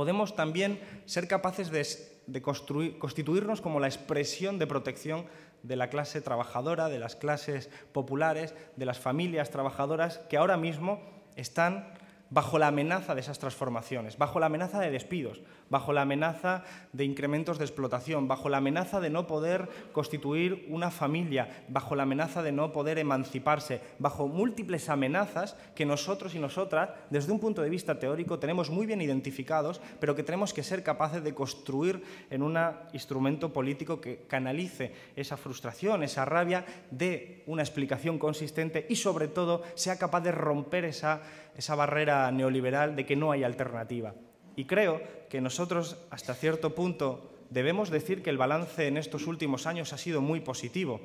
podemos 0.00 0.34
también 0.34 0.80
ser 1.04 1.28
capaces 1.28 1.70
de, 1.70 2.40
constituirnos 2.40 3.60
como 3.60 3.80
la 3.80 3.86
expresión 3.86 4.58
de 4.58 4.66
protección 4.66 5.26
de 5.62 5.76
la 5.76 5.90
clase 5.90 6.22
trabajadora, 6.22 6.88
de 6.88 6.98
las 6.98 7.16
clases 7.16 7.68
populares, 7.92 8.54
de 8.76 8.86
las 8.86 8.98
familias 8.98 9.50
trabajadoras 9.50 10.16
que 10.30 10.38
ahora 10.38 10.56
mismo 10.56 11.02
están 11.36 11.92
bajo 12.30 12.58
la 12.58 12.68
amenaza 12.68 13.14
de 13.14 13.20
esas 13.20 13.38
transformaciones, 13.38 14.16
bajo 14.16 14.40
la 14.40 14.46
amenaza 14.46 14.80
de 14.80 14.90
despidos, 14.90 15.40
bajo 15.68 15.92
la 15.92 16.02
amenaza 16.02 16.64
de 16.92 17.04
incrementos 17.04 17.58
de 17.58 17.64
explotación, 17.64 18.28
bajo 18.28 18.48
la 18.48 18.58
amenaza 18.58 19.00
de 19.00 19.10
no 19.10 19.26
poder 19.26 19.68
constituir 19.92 20.66
una 20.68 20.90
familia, 20.90 21.64
bajo 21.68 21.94
la 21.94 22.04
amenaza 22.04 22.42
de 22.42 22.52
no 22.52 22.72
poder 22.72 22.98
emanciparse, 22.98 23.80
bajo 23.98 24.28
múltiples 24.28 24.88
amenazas 24.88 25.56
que 25.74 25.86
nosotros 25.86 26.34
y 26.34 26.38
nosotras, 26.38 26.90
desde 27.10 27.32
un 27.32 27.40
punto 27.40 27.62
de 27.62 27.70
vista 27.70 27.98
teórico, 27.98 28.38
tenemos 28.38 28.70
muy 28.70 28.86
bien 28.86 29.00
identificados, 29.00 29.80
pero 29.98 30.14
que 30.14 30.22
tenemos 30.22 30.54
que 30.54 30.62
ser 30.62 30.82
capaces 30.82 31.22
de 31.22 31.34
construir 31.34 32.02
en 32.30 32.42
un 32.42 32.58
instrumento 32.92 33.52
político 33.52 34.00
que 34.00 34.22
canalice 34.26 34.92
esa 35.16 35.36
frustración, 35.36 36.02
esa 36.02 36.24
rabia, 36.24 36.64
de 36.90 37.42
una 37.46 37.62
explicación 37.62 38.18
consistente 38.18 38.86
y, 38.88 38.96
sobre 38.96 39.28
todo, 39.28 39.62
sea 39.74 39.98
capaz 39.98 40.20
de 40.20 40.32
romper 40.32 40.84
esa 40.84 41.22
esa 41.56 41.74
barrera 41.74 42.30
neoliberal 42.30 42.96
de 42.96 43.06
que 43.06 43.16
no 43.16 43.32
hay 43.32 43.44
alternativa. 43.44 44.14
Y 44.56 44.64
creo 44.64 45.00
que 45.28 45.40
nosotros, 45.40 45.96
hasta 46.10 46.34
cierto 46.34 46.74
punto, 46.74 47.30
debemos 47.50 47.90
decir 47.90 48.22
que 48.22 48.30
el 48.30 48.38
balance 48.38 48.86
en 48.86 48.96
estos 48.96 49.26
últimos 49.26 49.66
años 49.66 49.92
ha 49.92 49.98
sido 49.98 50.20
muy 50.20 50.40
positivo. 50.40 51.00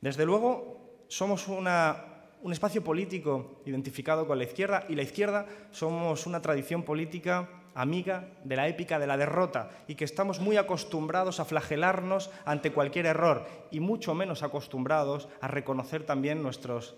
Desde 0.00 0.26
luego, 0.26 1.04
somos 1.08 1.48
un 1.48 2.52
espacio 2.52 2.82
político 2.82 3.60
identificado 3.64 4.26
con 4.26 4.38
la 4.38 4.44
izquierda 4.44 4.84
y 4.88 4.94
la 4.94 5.02
izquierda 5.02 5.46
somos 5.70 6.26
una 6.26 6.42
tradición 6.42 6.82
política 6.82 7.48
amiga 7.76 8.30
de 8.42 8.56
la 8.56 8.68
épica 8.68 8.98
de 8.98 9.06
la 9.06 9.16
derrota 9.16 9.70
y 9.86 9.94
que 9.94 10.04
estamos 10.04 10.40
muy 10.40 10.56
acostumbrados 10.56 11.38
a 11.38 11.44
flagelarnos 11.44 12.30
ante 12.44 12.72
cualquier 12.72 13.06
error 13.06 13.46
y 13.70 13.80
mucho 13.80 14.14
menos 14.14 14.42
acostumbrados 14.42 15.28
a 15.40 15.48
reconocer 15.48 16.04
también 16.04 16.42
nuestras 16.42 16.94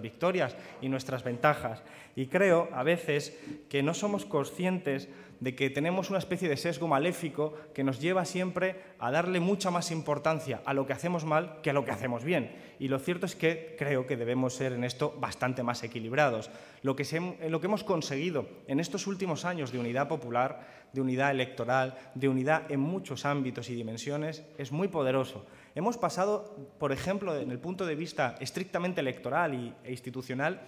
victorias 0.00 0.56
y 0.80 0.88
nuestras 0.88 1.22
ventajas. 1.22 1.82
Y 2.16 2.26
creo 2.26 2.68
a 2.72 2.82
veces 2.82 3.38
que 3.68 3.82
no 3.82 3.92
somos 3.92 4.24
conscientes 4.24 5.08
de 5.40 5.54
que 5.54 5.70
tenemos 5.70 6.10
una 6.10 6.18
especie 6.18 6.48
de 6.48 6.56
sesgo 6.56 6.88
maléfico 6.88 7.54
que 7.74 7.84
nos 7.84 8.00
lleva 8.00 8.24
siempre 8.24 8.76
a 8.98 9.10
darle 9.10 9.40
mucha 9.40 9.70
más 9.70 9.90
importancia 9.90 10.62
a 10.64 10.74
lo 10.74 10.86
que 10.86 10.92
hacemos 10.92 11.24
mal 11.24 11.60
que 11.62 11.70
a 11.70 11.72
lo 11.72 11.84
que 11.84 11.90
hacemos 11.90 12.24
bien. 12.24 12.54
Y 12.78 12.88
lo 12.88 12.98
cierto 12.98 13.26
es 13.26 13.36
que 13.36 13.74
creo 13.78 14.06
que 14.06 14.16
debemos 14.16 14.54
ser 14.54 14.72
en 14.72 14.84
esto 14.84 15.14
bastante 15.18 15.62
más 15.62 15.82
equilibrados. 15.82 16.50
Lo 16.82 16.96
que, 16.96 17.04
lo 17.48 17.60
que 17.60 17.66
hemos 17.66 17.84
conseguido 17.84 18.48
en 18.66 18.80
estos 18.80 19.06
últimos 19.06 19.44
años 19.44 19.72
de 19.72 19.78
unidad 19.78 20.08
popular, 20.08 20.86
de 20.92 21.00
unidad 21.00 21.30
electoral, 21.30 21.96
de 22.14 22.28
unidad 22.28 22.70
en 22.70 22.80
muchos 22.80 23.24
ámbitos 23.24 23.68
y 23.70 23.74
dimensiones, 23.74 24.44
es 24.58 24.72
muy 24.72 24.88
poderoso. 24.88 25.46
Hemos 25.74 25.98
pasado, 25.98 26.56
por 26.78 26.92
ejemplo, 26.92 27.36
en 27.38 27.50
el 27.50 27.58
punto 27.58 27.86
de 27.86 27.94
vista 27.94 28.34
estrictamente 28.40 29.00
electoral 29.00 29.76
e 29.84 29.90
institucional, 29.90 30.60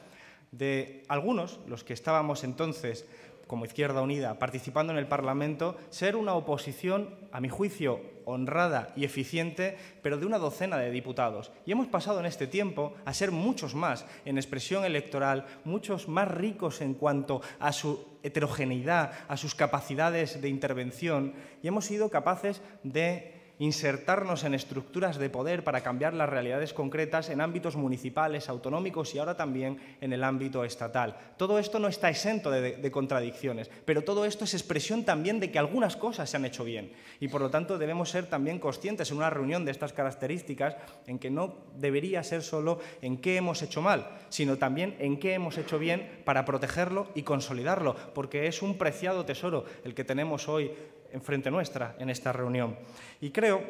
de 0.50 1.02
algunos, 1.08 1.60
los 1.66 1.84
que 1.84 1.92
estábamos 1.92 2.42
entonces 2.42 3.06
como 3.49 3.64
Izquierda 3.64 4.02
Unida, 4.02 4.38
participando 4.38 4.93
en 4.93 4.99
el 5.00 5.09
Parlamento, 5.09 5.76
ser 5.90 6.14
una 6.14 6.35
oposición, 6.35 7.17
a 7.33 7.40
mi 7.40 7.49
juicio, 7.49 8.00
honrada 8.26 8.93
y 8.95 9.05
eficiente, 9.05 9.76
pero 10.02 10.19
de 10.19 10.26
una 10.26 10.38
docena 10.38 10.76
de 10.76 10.90
diputados. 10.90 11.50
Y 11.67 11.73
hemos 11.73 11.88
pasado 11.88 12.21
en 12.21 12.26
este 12.26 12.47
tiempo 12.47 12.95
a 13.05 13.14
ser 13.14 13.33
muchos 13.33 13.75
más 13.75 14.05
en 14.25 14.37
expresión 14.37 14.85
electoral, 14.85 15.47
muchos 15.64 16.09
más 16.09 16.28
ricos 16.28 16.81
en 16.83 16.95
cuanto 16.95 17.40
a 17.59 17.73
su 17.73 18.19
heterogeneidad, 18.23 19.12
a 19.28 19.37
sus 19.37 19.55
capacidades 19.55 20.40
de 20.40 20.49
intervención, 20.49 21.33
y 21.62 21.69
hemos 21.69 21.87
sido 21.87 22.11
capaces 22.11 22.61
de 22.83 23.38
insertarnos 23.58 24.44
en 24.44 24.54
estructuras 24.54 25.18
de 25.18 25.30
poder 25.30 25.64
para 25.64 25.82
cambiar 25.82 26.14
las 26.14 26.28
realidades 26.28 26.72
concretas 26.72 27.28
en 27.28 27.40
ámbitos 27.40 27.76
municipales, 27.76 28.48
autonómicos 28.48 29.14
y 29.14 29.18
ahora 29.18 29.36
también 29.36 29.78
en 30.00 30.12
el 30.12 30.24
ámbito 30.24 30.64
estatal. 30.64 31.16
Todo 31.36 31.58
esto 31.58 31.78
no 31.78 31.88
está 31.88 32.08
exento 32.08 32.50
de, 32.50 32.90
contradicciones, 32.90 33.70
pero 33.84 34.02
todo 34.02 34.24
esto 34.24 34.44
es 34.44 34.54
expresión 34.54 35.04
también 35.04 35.40
de 35.40 35.50
que 35.50 35.58
algunas 35.58 35.96
cosas 35.96 36.30
se 36.30 36.36
han 36.36 36.44
hecho 36.44 36.64
bien 36.64 36.92
y 37.20 37.28
por 37.28 37.40
lo 37.40 37.50
tanto 37.50 37.78
debemos 37.78 38.10
ser 38.10 38.26
también 38.26 38.58
conscientes 38.58 39.10
en 39.10 39.18
una 39.18 39.30
reunión 39.30 39.64
de 39.64 39.72
estas 39.72 39.92
características 39.92 40.76
en 41.06 41.18
que 41.18 41.30
no 41.30 41.56
debería 41.76 42.22
ser 42.22 42.42
solo 42.42 42.78
en 43.02 43.18
qué 43.18 43.36
hemos 43.36 43.62
hecho 43.62 43.82
mal, 43.82 44.08
sino 44.28 44.56
también 44.56 44.96
en 44.98 45.18
qué 45.18 45.34
hemos 45.34 45.58
hecho 45.58 45.78
bien 45.78 46.22
para 46.24 46.44
protegerlo 46.44 47.08
y 47.14 47.22
consolidarlo, 47.22 47.94
porque 48.14 48.46
es 48.46 48.62
un 48.62 48.78
preciado 48.78 49.24
tesoro 49.24 49.64
el 49.84 49.94
que 49.94 50.04
tenemos 50.04 50.48
hoy 50.48 50.72
enfrente 51.12 51.50
nuestra 51.50 51.96
en 51.98 52.10
esta 52.10 52.32
reunión. 52.32 52.76
Y 53.20 53.30
creo 53.30 53.62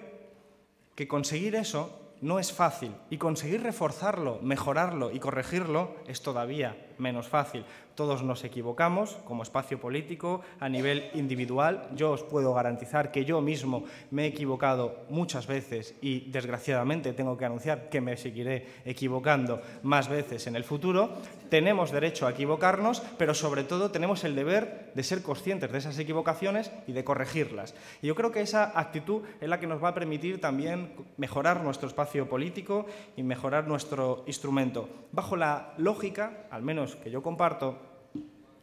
que 0.95 1.07
conseguir 1.07 1.55
eso 1.55 2.15
no 2.21 2.39
es 2.39 2.53
fácil 2.53 2.95
y 3.11 3.19
conseguir 3.19 3.63
reforzarlo, 3.63 4.41
mejorarlo 4.43 5.11
y 5.13 5.21
corregirlo 5.21 5.95
es 6.07 6.23
todavía 6.23 6.88
menos 6.99 7.29
fácil. 7.29 7.65
Todos 7.95 8.23
nos 8.23 8.45
equivocamos 8.45 9.19
como 9.25 9.43
espacio 9.43 9.81
político 9.81 10.43
a 10.61 10.69
nivel 10.69 11.11
individual. 11.15 11.89
Yo 11.97 12.13
os 12.13 12.23
puedo 12.23 12.55
garantizar 12.55 13.11
que 13.11 13.25
yo 13.25 13.41
mismo 13.41 13.83
me 14.13 14.25
he 14.25 14.29
equivocado 14.29 15.03
muchas 15.09 15.49
veces 15.49 15.97
y 16.01 16.31
desgraciadamente 16.31 17.13
tengo 17.13 17.37
que 17.37 17.45
anunciar 17.45 17.89
que 17.89 18.01
me 18.01 18.17
seguiré 18.17 18.67
equivocando 18.85 19.61
más 19.83 20.09
veces 20.09 20.47
en 20.47 20.55
el 20.55 20.63
futuro. 20.63 21.11
Tenemos 21.51 21.91
derecho 21.91 22.29
a 22.29 22.31
equivocarnos, 22.31 23.01
pero 23.19 23.35
sobre 23.35 23.65
todo 23.65 23.91
tenemos 23.91 24.23
el 24.23 24.37
deber 24.37 24.93
de 24.95 25.03
ser 25.03 25.23
conscientes 25.23 25.73
de 25.73 25.79
esas 25.79 25.99
equivocaciones 25.99 26.71
y 26.87 26.93
de 26.93 27.03
corregirlas. 27.03 27.75
Y 28.01 28.07
yo 28.07 28.15
creo 28.15 28.31
que 28.31 28.43
esa 28.43 28.79
actitud 28.79 29.23
es 29.41 29.49
la 29.49 29.59
que 29.59 29.67
nos 29.67 29.83
va 29.83 29.89
a 29.89 29.95
permitir 29.95 30.41
también 30.41 30.93
mejorar 31.17 31.65
nuestro 31.65 31.89
espacio 31.89 32.29
político 32.29 32.87
y 33.17 33.25
mejorar 33.25 33.67
nuestro 33.67 34.23
instrumento. 34.29 34.89
Bajo 35.11 35.37
la 35.37 35.75
lógica, 35.79 36.47
al 36.51 36.63
menos 36.63 36.88
que 36.97 37.11
yo 37.11 37.23
comparto, 37.23 37.79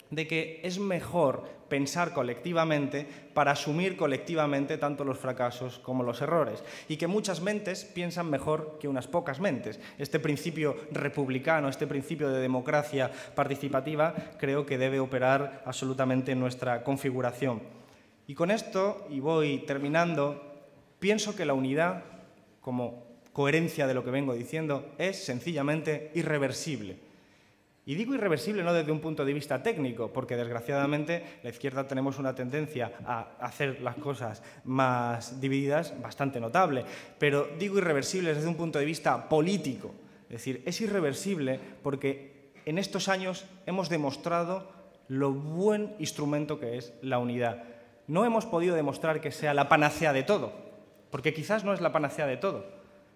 de 0.09 0.27
que 0.27 0.61
es 0.63 0.79
mejor 0.79 1.43
pensar 1.67 2.13
colectivamente 2.13 3.07
para 3.33 3.51
asumir 3.51 3.97
colectivamente 3.97 4.77
tanto 4.77 5.03
los 5.03 5.17
fracasos 5.17 5.79
como 5.79 6.03
los 6.03 6.21
errores 6.21 6.63
y 6.87 6.97
que 6.97 7.07
muchas 7.07 7.41
mentes 7.41 7.85
piensan 7.85 8.29
mejor 8.29 8.77
que 8.79 8.87
unas 8.87 9.07
pocas 9.07 9.39
mentes. 9.39 9.79
Este 9.97 10.19
principio 10.19 10.75
republicano, 10.91 11.67
este 11.67 11.87
principio 11.87 12.29
de 12.29 12.39
democracia 12.39 13.11
participativa 13.33 14.13
creo 14.37 14.65
que 14.65 14.77
debe 14.77 14.99
operar 14.99 15.63
absolutamente 15.65 16.31
en 16.33 16.39
nuestra 16.39 16.83
configuración. 16.83 17.61
Y 18.27 18.35
con 18.35 18.51
esto, 18.51 19.05
y 19.09 19.19
voy 19.19 19.59
terminando, 19.59 20.41
pienso 20.99 21.35
que 21.35 21.45
la 21.45 21.53
unidad, 21.53 22.03
como 22.61 23.05
coherencia 23.33 23.85
de 23.85 23.93
lo 23.93 24.03
que 24.03 24.11
vengo 24.11 24.33
diciendo, 24.33 24.93
es 24.97 25.23
sencillamente 25.25 26.11
irreversible. 26.15 26.97
Y 27.87 27.93
digo 27.93 28.15
irreversible 28.15 28.63
no 28.63 28.73
desde 28.73 28.91
un 28.91 28.99
punto 28.99 29.23
de 29.23 29.33
vista 29.33 29.61
técnico, 29.61 30.11
porque 30.11 30.35
desgraciadamente 30.35 31.39
la 31.43 31.51
izquierda 31.51 31.87
tenemos 31.87 32.17
una 32.17 32.33
tendencia 32.33 32.91
a 33.05 33.37
hacer 33.39 33.79
las 33.81 33.95
cosas 33.97 34.41
más 34.63 35.39
divididas 35.39 35.93
bastante 36.01 36.39
notable, 36.39 36.83
pero 37.19 37.47
digo 37.59 37.77
irreversible 37.77 38.33
desde 38.33 38.47
un 38.47 38.55
punto 38.55 38.79
de 38.79 38.85
vista 38.85 39.29
político. 39.29 39.93
Es 40.23 40.37
decir, 40.37 40.63
es 40.65 40.81
irreversible 40.81 41.59
porque 41.83 42.51
en 42.65 42.79
estos 42.79 43.07
años 43.07 43.45
hemos 43.67 43.89
demostrado 43.89 44.71
lo 45.07 45.31
buen 45.31 45.95
instrumento 45.99 46.59
que 46.59 46.77
es 46.77 46.91
la 47.03 47.19
unidad. 47.19 47.63
No 48.07 48.25
hemos 48.25 48.47
podido 48.47 48.75
demostrar 48.75 49.21
que 49.21 49.31
sea 49.31 49.53
la 49.53 49.69
panacea 49.69 50.11
de 50.11 50.23
todo, 50.23 50.53
porque 51.11 51.35
quizás 51.35 51.63
no 51.63 51.71
es 51.71 51.81
la 51.81 51.91
panacea 51.91 52.25
de 52.25 52.37
todo, 52.37 52.65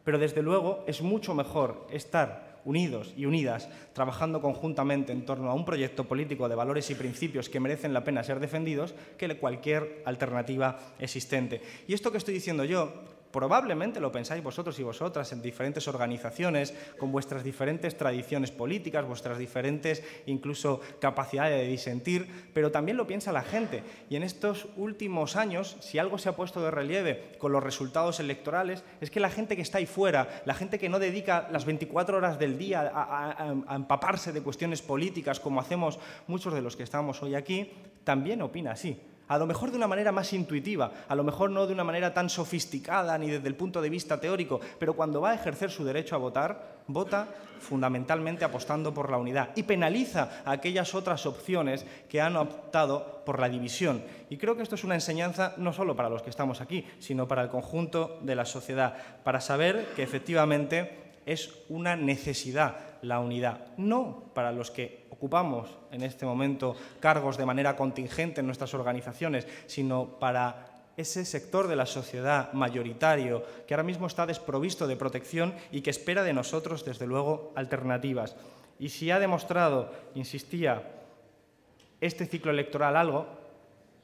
pero 0.03 0.19
desde 0.19 0.43
luego 0.43 0.83
es 0.85 1.01
mucho 1.01 1.33
mejor 1.33 1.87
estar 1.91 2.48
unidos 2.65 3.13
y 3.15 3.25
unidas, 3.25 3.69
trabajando 3.93 4.41
conjuntamente 4.41 5.11
en 5.11 5.25
torno 5.25 5.49
a 5.49 5.53
un 5.53 5.65
proyecto 5.65 6.05
político 6.05 6.49
de 6.49 6.55
valores 6.55 6.89
y 6.89 6.95
principios 6.95 7.49
que 7.49 7.59
merecen 7.59 7.93
la 7.93 8.03
pena 8.03 8.23
ser 8.23 8.39
defendidos 8.39 8.93
que 9.17 9.29
cualquier 9.37 10.01
alternativa 10.05 10.79
existente. 10.99 11.61
Y 11.87 11.93
esto 11.93 12.11
que 12.11 12.17
estoy 12.17 12.33
diciendo 12.33 12.65
yo 12.65 12.93
Probablemente 13.31 13.99
lo 13.99 14.11
pensáis 14.11 14.43
vosotros 14.43 14.79
y 14.79 14.83
vosotras 14.83 15.31
en 15.31 15.41
diferentes 15.41 15.87
organizaciones, 15.87 16.73
con 16.97 17.11
vuestras 17.11 17.43
diferentes 17.43 17.95
tradiciones 17.95 18.49
políticas, 18.51 19.05
vuestras 19.05 19.37
diferentes 19.37 20.03
incluso 20.25 20.81
capacidades 20.99 21.61
de 21.61 21.67
disentir, 21.67 22.49
pero 22.53 22.71
también 22.71 22.97
lo 22.97 23.05
piensa 23.05 23.31
la 23.31 23.43
gente. 23.43 23.83
Y 24.09 24.15
en 24.15 24.23
estos 24.23 24.67
últimos 24.77 25.35
años, 25.35 25.77
si 25.79 25.99
algo 25.99 26.17
se 26.17 26.29
ha 26.29 26.35
puesto 26.35 26.61
de 26.61 26.71
relieve 26.71 27.31
con 27.37 27.51
los 27.51 27.63
resultados 27.63 28.19
electorales, 28.19 28.83
es 28.99 29.11
que 29.11 29.19
la 29.19 29.29
gente 29.29 29.55
que 29.55 29.61
está 29.61 29.77
ahí 29.77 29.85
fuera, 29.85 30.41
la 30.45 30.55
gente 30.55 30.79
que 30.79 30.89
no 30.89 30.97
dedica 30.97 31.47
las 31.51 31.65
24 31.65 32.17
horas 32.17 32.39
del 32.39 32.57
día 32.57 32.91
a, 32.93 33.75
empaparse 33.75 34.33
de 34.33 34.41
cuestiones 34.41 34.81
políticas, 34.81 35.39
como 35.39 35.61
hacemos 35.61 35.99
muchos 36.27 36.53
de 36.53 36.61
los 36.61 36.75
que 36.75 36.83
estamos 36.83 37.21
hoy 37.21 37.35
aquí, 37.35 37.71
también 38.03 38.41
opina 38.41 38.71
así 38.71 38.99
a 39.29 39.37
lo 39.37 39.45
mejor 39.45 39.71
de 39.71 39.77
una 39.77 39.87
manera 39.87 40.11
más 40.11 40.33
intuitiva, 40.33 40.91
a 41.07 41.15
lo 41.15 41.23
mejor 41.23 41.51
no 41.51 41.65
de 41.65 41.73
una 41.73 41.83
manera 41.83 42.13
tan 42.13 42.29
sofisticada 42.29 43.17
ni 43.17 43.29
desde 43.29 43.47
el 43.47 43.55
punto 43.55 43.81
de 43.81 43.89
vista 43.89 44.19
teórico, 44.19 44.59
pero 44.77 44.95
cuando 44.95 45.21
va 45.21 45.31
a 45.31 45.35
ejercer 45.35 45.71
su 45.71 45.85
derecho 45.85 46.15
a 46.15 46.19
votar, 46.19 46.79
vota 46.87 47.27
fundamentalmente 47.59 48.43
apostando 48.43 48.93
por 48.93 49.11
la 49.11 49.17
unidad 49.17 49.51
y 49.55 49.63
penaliza 49.63 50.41
a 50.43 50.51
aquellas 50.51 50.95
otras 50.95 51.25
opciones 51.25 51.85
que 52.09 52.21
han 52.21 52.35
optado 52.35 53.21
por 53.23 53.39
la 53.39 53.49
división. 53.49 54.03
Y 54.29 54.37
creo 54.37 54.55
que 54.55 54.63
esto 54.63 54.75
es 54.75 54.83
una 54.83 54.95
enseñanza 54.95 55.53
no 55.57 55.73
solo 55.73 55.95
para 55.95 56.09
los 56.09 56.23
que 56.23 56.31
estamos 56.31 56.61
aquí, 56.61 56.85
sino 56.99 57.27
para 57.27 57.43
el 57.43 57.49
conjunto 57.49 58.19
de 58.23 58.35
la 58.35 58.45
sociedad, 58.45 58.95
para 59.23 59.41
saber 59.41 59.89
que 59.95 60.03
efectivamente 60.03 61.11
es 61.27 61.53
una 61.69 61.95
necesidad 61.95 62.88
la 63.01 63.19
unidad, 63.19 63.67
no 63.77 64.31
para 64.33 64.51
los 64.51 64.71
que 64.71 65.07
ocupamos 65.09 65.69
en 65.91 66.03
este 66.03 66.25
momento 66.25 66.75
cargos 66.99 67.37
de 67.37 67.45
manera 67.45 67.75
contingente 67.75 68.39
en 68.39 68.45
nuestras 68.45 68.73
organizaciones, 68.73 69.47
sino 69.67 70.19
para 70.19 70.65
ese 70.97 71.23
sector 71.23 71.67
de 71.67 71.77
la 71.77 71.85
sociedad 71.85 72.51
mayoritario 72.51 73.43
que 73.65 73.73
ahora 73.73 73.83
mismo 73.83 74.07
está 74.07 74.25
desprovisto 74.25 74.85
de 74.85 74.97
protección 74.97 75.53
y 75.71 75.81
que 75.81 75.91
espera 75.91 76.23
de 76.23 76.33
nosotros, 76.33 76.83
desde 76.83 77.07
luego, 77.07 77.53
alternativas. 77.55 78.35
Y 78.79 78.89
si 78.89 79.09
ha 79.11 79.19
demostrado, 79.19 79.91
insistía, 80.15 80.83
este 82.01 82.25
ciclo 82.25 82.51
electoral 82.51 82.97
algo, 82.97 83.38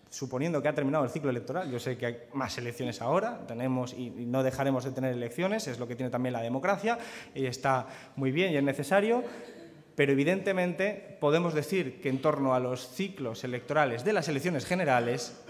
suponiendo 0.10 0.62
que 0.62 0.68
ha 0.68 0.74
terminado 0.74 1.04
el 1.04 1.10
ciclo 1.10 1.30
electoral, 1.30 1.70
yo 1.70 1.80
sé 1.80 1.98
que 1.98 2.06
hay 2.06 2.18
más 2.34 2.58
elecciones 2.58 3.02
ahora, 3.02 3.46
tenemos 3.48 3.94
y 3.94 4.10
no 4.10 4.44
dejaremos 4.44 4.84
de 4.84 4.92
tener 4.92 5.14
elecciones, 5.14 5.68
es 5.68 5.80
lo 5.80 5.88
que 5.88 5.96
tiene 5.96 6.10
también 6.10 6.34
la 6.34 6.42
democracia 6.42 6.98
y 7.34 7.46
está 7.46 7.88
muy 8.16 8.32
bien 8.32 8.54
y 8.54 8.58
es 8.58 8.64
necesario, 8.64 9.24
pero 9.96 10.12
evidentemente 10.12 11.18
podemos 11.20 11.54
decir 11.54 12.02
que 12.02 12.10
en 12.10 12.22
torno 12.22 12.54
a 12.54 12.60
los 12.60 12.90
ciclos 12.90 13.44
electorales 13.44 14.04
de 14.04 14.14
las 14.14 14.28
elecciones 14.28 14.66
generales, 14.66 15.42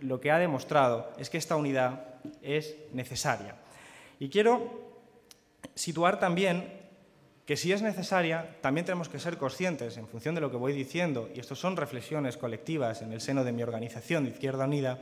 lo 0.00 0.20
que 0.20 0.30
ha 0.30 0.38
demostrado 0.38 1.10
es 1.18 1.30
que 1.30 1.38
esta 1.38 1.56
unidad 1.56 2.04
es 2.42 2.76
necesaria. 2.92 3.56
Y 4.18 4.28
quiero 4.28 4.88
situar 5.74 6.18
también 6.18 6.77
que 7.48 7.56
si 7.56 7.72
es 7.72 7.80
necesaria, 7.80 8.56
también 8.60 8.84
tenemos 8.84 9.08
que 9.08 9.18
ser 9.18 9.38
conscientes, 9.38 9.96
en 9.96 10.06
función 10.06 10.34
de 10.34 10.42
lo 10.42 10.50
que 10.50 10.58
voy 10.58 10.74
diciendo, 10.74 11.30
y 11.34 11.40
esto 11.40 11.54
son 11.54 11.78
reflexiones 11.78 12.36
colectivas 12.36 13.00
en 13.00 13.10
el 13.10 13.22
seno 13.22 13.42
de 13.42 13.52
mi 13.52 13.62
organización 13.62 14.24
de 14.24 14.32
Izquierda 14.32 14.66
Unida, 14.66 14.98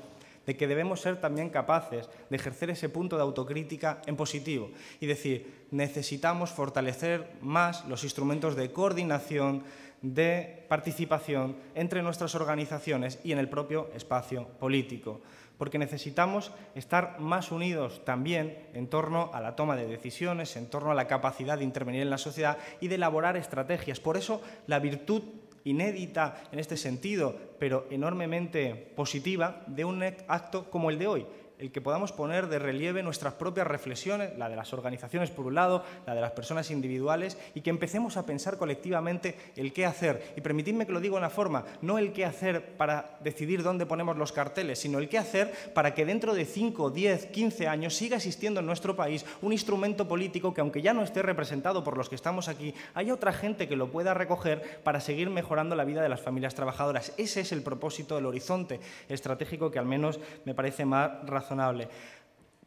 de 0.46 0.56
que 0.56 0.68
debemos 0.68 1.00
ser 1.00 1.20
también 1.20 1.50
capaces 1.50 2.08
de 2.30 2.36
ejercer 2.36 2.70
ese 2.70 2.88
punto 2.88 3.16
de 3.16 3.22
autocrítica 3.22 4.00
en 4.06 4.14
positivo. 4.14 4.70
Y 5.00 5.06
decir, 5.06 5.66
necesitamos 5.72 6.50
fortalecer 6.50 7.32
más 7.40 7.84
los 7.86 8.04
instrumentos 8.04 8.54
de 8.54 8.70
coordinación, 8.70 9.64
de 10.00 10.66
participación 10.68 11.56
entre 11.74 12.00
nuestras 12.00 12.36
organizaciones 12.36 13.18
y 13.24 13.32
en 13.32 13.38
el 13.38 13.48
propio 13.48 13.90
espacio 13.92 14.46
político 14.60 15.20
porque 15.58 15.78
necesitamos 15.78 16.52
estar 16.74 17.18
más 17.20 17.50
unidos 17.50 18.04
también 18.04 18.68
en 18.74 18.88
torno 18.88 19.30
a 19.32 19.40
la 19.40 19.56
toma 19.56 19.76
de 19.76 19.86
decisiones, 19.86 20.56
en 20.56 20.68
torno 20.68 20.90
a 20.90 20.94
la 20.94 21.06
capacidad 21.06 21.58
de 21.58 21.64
intervenir 21.64 22.02
en 22.02 22.10
la 22.10 22.18
sociedad 22.18 22.58
y 22.80 22.88
de 22.88 22.96
elaborar 22.96 23.36
estrategias. 23.36 24.00
Por 24.00 24.16
eso 24.16 24.42
la 24.66 24.78
virtud 24.78 25.22
inédita 25.64 26.42
en 26.52 26.58
este 26.58 26.76
sentido, 26.76 27.36
pero 27.58 27.86
enormemente 27.90 28.92
positiva, 28.94 29.64
de 29.66 29.84
un 29.84 30.02
acto 30.02 30.70
como 30.70 30.90
el 30.90 30.98
de 30.98 31.06
hoy, 31.08 31.26
el 31.58 31.72
que 31.72 31.80
podamos 31.80 32.12
poner 32.12 32.48
de 32.48 32.58
relieve 32.58 33.02
nuestras 33.02 33.34
propias 33.34 33.66
reflexiones, 33.66 34.36
la 34.36 34.48
de 34.48 34.56
las 34.56 34.72
organizaciones 34.72 35.30
por 35.30 35.46
un 35.46 35.54
lado, 35.54 35.84
la 36.06 36.14
de 36.14 36.20
las 36.20 36.32
personas 36.32 36.70
individuales, 36.70 37.38
y 37.54 37.62
que 37.62 37.70
empecemos 37.70 38.16
a 38.16 38.26
pensar 38.26 38.58
colectivamente 38.58 39.36
el 39.56 39.72
qué 39.72 39.86
hacer. 39.86 40.34
Y 40.36 40.40
permitidme 40.40 40.86
que 40.86 40.92
lo 40.92 41.00
diga 41.00 41.14
de 41.14 41.18
una 41.18 41.30
forma, 41.30 41.64
no 41.82 41.98
el 41.98 42.12
qué 42.12 42.24
hacer 42.24 42.76
para 42.76 43.16
decidir 43.20 43.62
dónde 43.62 43.86
ponemos 43.86 44.16
los 44.16 44.32
carteles, 44.32 44.78
sino 44.78 44.98
el 44.98 45.08
qué 45.08 45.18
hacer 45.18 45.52
para 45.74 45.94
que 45.94 46.04
dentro 46.04 46.34
de 46.34 46.44
5, 46.44 46.90
10, 46.90 47.26
15 47.26 47.68
años 47.68 47.94
siga 47.94 48.16
existiendo 48.16 48.60
en 48.60 48.66
nuestro 48.66 48.96
país 48.96 49.24
un 49.42 49.52
instrumento 49.52 50.06
político 50.08 50.52
que, 50.52 50.60
aunque 50.60 50.82
ya 50.82 50.92
no 50.92 51.02
esté 51.02 51.22
representado 51.22 51.82
por 51.82 51.96
los 51.96 52.08
que 52.08 52.14
estamos 52.14 52.48
aquí, 52.48 52.74
haya 52.94 53.14
otra 53.14 53.32
gente 53.32 53.68
que 53.68 53.76
lo 53.76 53.90
pueda 53.90 54.14
recoger 54.14 54.80
para 54.82 55.00
seguir 55.00 55.30
mejorando 55.30 55.74
la 55.74 55.84
vida 55.84 56.02
de 56.02 56.08
las 56.08 56.20
familias 56.20 56.54
trabajadoras. 56.54 57.12
Ese 57.16 57.40
es 57.40 57.52
el 57.52 57.62
propósito, 57.62 58.18
el 58.18 58.26
horizonte 58.26 58.80
estratégico 59.08 59.70
que 59.70 59.78
al 59.78 59.86
menos 59.86 60.20
me 60.44 60.54
parece 60.54 60.84
más 60.84 61.24
razonable 61.24 61.45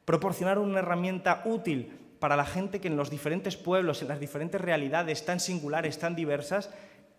Proporcionar 0.05 0.59
una 0.59 0.79
herramienta 0.79 1.41
útil 1.45 1.91
para 2.19 2.35
la 2.35 2.45
gente 2.45 2.81
que 2.81 2.87
en 2.87 2.97
los 2.97 3.09
diferentes 3.09 3.55
pueblos, 3.55 4.01
en 4.01 4.09
las 4.09 4.19
diferentes 4.19 4.59
realidades 4.59 5.25
tan 5.25 5.39
singulares, 5.39 5.99
tan 5.99 6.15
diversas, 6.15 6.69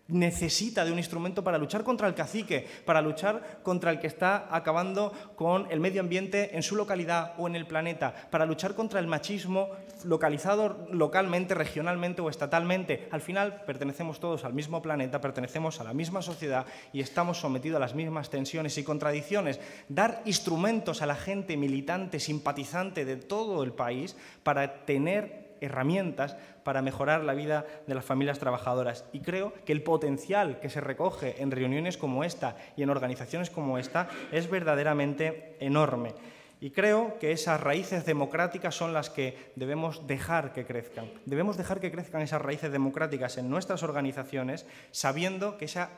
necesita 0.07 0.83
de 0.83 0.91
un 0.91 0.97
instrumento 0.97 1.43
para 1.43 1.57
luchar 1.57 1.83
contra 1.83 2.07
el 2.07 2.13
cacique, 2.13 2.67
para 2.85 3.01
luchar 3.01 3.59
contra 3.63 3.91
el 3.91 3.99
que 3.99 4.07
está 4.07 4.47
acabando 4.55 5.13
con 5.35 5.71
el 5.71 5.79
medio 5.79 6.01
ambiente 6.01 6.55
en 6.55 6.63
su 6.63 6.75
localidad 6.75 7.33
o 7.37 7.47
en 7.47 7.55
el 7.55 7.67
planeta, 7.67 8.13
para 8.29 8.45
luchar 8.45 8.75
contra 8.75 8.99
el 8.99 9.07
machismo 9.07 9.69
localizado 10.03 10.87
localmente, 10.91 11.55
regionalmente 11.55 12.21
o 12.21 12.29
estatalmente. 12.29 13.07
Al 13.11 13.21
final 13.21 13.63
pertenecemos 13.65 14.19
todos 14.19 14.43
al 14.43 14.53
mismo 14.53 14.81
planeta, 14.81 15.21
pertenecemos 15.21 15.79
a 15.79 15.83
la 15.83 15.93
misma 15.93 16.21
sociedad 16.21 16.65
y 16.93 17.01
estamos 17.01 17.39
sometidos 17.39 17.77
a 17.77 17.81
las 17.81 17.95
mismas 17.95 18.29
tensiones 18.29 18.77
y 18.77 18.83
contradicciones. 18.83 19.59
Dar 19.87 20.21
instrumentos 20.25 21.01
a 21.01 21.05
la 21.05 21.15
gente 21.15 21.57
militante, 21.57 22.19
simpatizante 22.19 23.05
de 23.05 23.15
todo 23.17 23.63
el 23.63 23.73
país 23.73 24.15
para 24.43 24.85
tener 24.85 25.50
herramientas 25.61 26.35
para 26.63 26.81
mejorar 26.81 27.23
la 27.23 27.33
vida 27.33 27.65
de 27.87 27.95
las 27.95 28.03
familias 28.03 28.39
trabajadoras. 28.39 29.05
Y 29.13 29.21
creo 29.21 29.53
que 29.65 29.71
el 29.71 29.83
potencial 29.83 30.59
que 30.59 30.69
se 30.69 30.81
recoge 30.81 31.41
en 31.41 31.51
reuniones 31.51 31.97
como 31.97 32.23
esta 32.23 32.57
y 32.75 32.83
en 32.83 32.89
organizaciones 32.89 33.49
como 33.49 33.77
esta 33.77 34.09
es 34.31 34.49
verdaderamente 34.49 35.55
enorme. 35.59 36.13
Y 36.59 36.69
creo 36.69 37.17
que 37.17 37.31
esas 37.31 37.59
raíces 37.59 38.05
democráticas 38.05 38.75
son 38.75 38.93
las 38.93 39.09
que 39.09 39.51
debemos 39.55 40.05
dejar 40.05 40.53
que 40.53 40.65
crezcan. 40.65 41.09
Debemos 41.25 41.57
dejar 41.57 41.79
que 41.79 41.91
crezcan 41.91 42.21
esas 42.21 42.41
raíces 42.41 42.71
democráticas 42.71 43.37
en 43.37 43.49
nuestras 43.49 43.81
organizaciones, 43.81 44.67
sabiendo 44.91 45.57
que 45.57 45.65
esa 45.65 45.89